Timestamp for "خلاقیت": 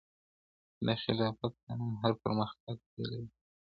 1.03-1.53